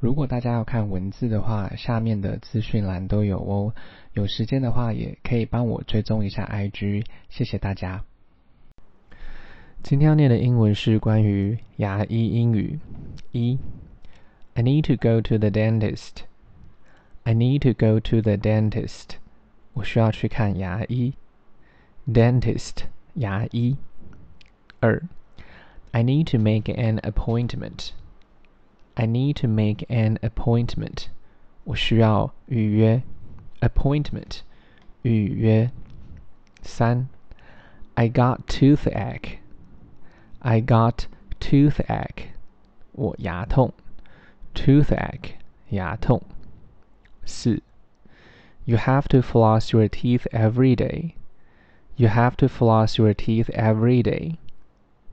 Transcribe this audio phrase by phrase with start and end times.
[0.00, 3.74] 如果大家要看文字的话，下面的资讯栏都有哦。
[4.12, 8.04] 有时间的话，也可以帮我追踪一下 IG，谢谢大家。
[9.82, 12.78] 今天要念的英文是关于牙医英语。
[13.32, 13.58] 一
[14.54, 16.22] ，I need to go to the dentist.
[17.24, 19.16] I need to go to the dentist.
[19.72, 21.14] 我需要去看牙医。
[22.06, 22.84] Dentist，
[23.14, 23.76] 牙医。
[24.80, 25.02] 二
[25.90, 27.90] ，I need to make an appointment.
[28.97, 31.07] I need to make an appointment.
[31.63, 33.01] 我需要预约。
[33.61, 34.41] Appointment，
[35.01, 35.71] 预约。
[36.61, 37.07] 三，
[37.95, 39.37] I got toothache.
[40.39, 41.05] I got
[41.39, 42.27] toothache.
[42.91, 43.73] 我牙痛。
[44.53, 45.35] Toothache，
[45.69, 46.21] 牙痛。
[47.25, 47.61] 四，
[48.65, 51.15] You have to floss your teeth every day.
[51.95, 54.35] You have to floss your teeth every day.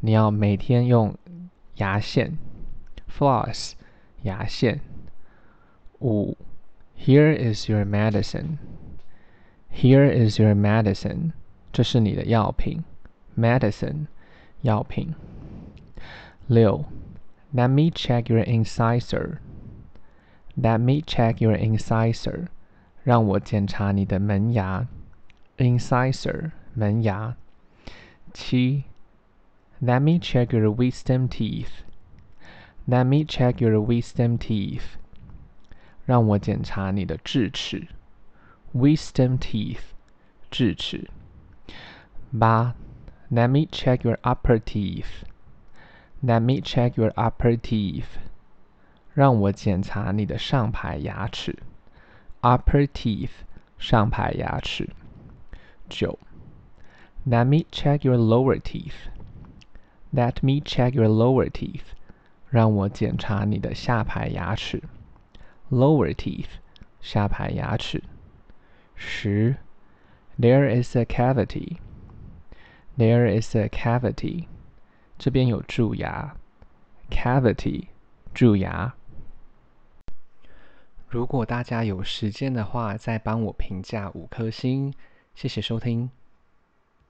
[0.00, 1.16] 你要每天用
[1.76, 2.36] 牙线。
[3.08, 3.72] floss
[4.22, 4.80] 牙线。
[6.00, 6.36] 五，
[6.98, 8.58] Here is your medicine.
[9.72, 11.32] Here is your medicine.
[11.72, 12.84] 这是你的药品。
[13.36, 14.06] medicine
[14.62, 15.14] 药品。
[16.46, 16.84] 六，
[17.54, 19.38] Let me check your incisor.
[20.56, 22.46] Let me check your incisor.
[23.02, 24.86] 让我检查你的门牙。
[25.58, 27.36] incisor 门牙。
[28.32, 28.84] 七，
[29.80, 31.82] Let me check your wisdom teeth.
[32.88, 34.96] Let me check your wisdom teeth.
[36.04, 37.88] 让我检查你的智齿。
[38.74, 39.94] Wisdom teeth，
[40.50, 41.08] 智齿。
[42.38, 42.74] 八，
[43.30, 45.24] Let me check your upper teeth.
[46.22, 48.18] Let me check your upper teeth.
[49.14, 51.58] 让我检查你的上排牙齿。
[52.42, 53.30] Upper teeth，
[53.78, 54.90] 上排牙齿。
[55.88, 56.18] 九，
[57.26, 59.08] Let me check your lower teeth.
[60.12, 61.94] Let me check your lower teeth.
[62.49, 64.81] 让我检查你的下排牙齿
[65.69, 66.47] ，lower teeth，
[66.99, 68.01] 下排牙齿。
[68.95, 69.55] 十
[70.39, 74.47] ，There is a cavity，There is a cavity，
[75.17, 76.35] 这边有蛀牙
[77.09, 77.87] ，cavity，
[78.33, 78.95] 蛀牙。
[81.07, 84.93] 如果大家有时间的话，再帮我评价五颗星，
[85.33, 86.11] 谢谢收听。